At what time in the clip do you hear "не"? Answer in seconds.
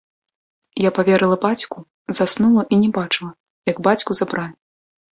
2.83-2.93